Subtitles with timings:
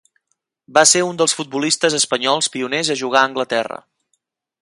[0.77, 3.79] Va ser un dels futbolistes espanyols pioners a jugar a Anglaterra.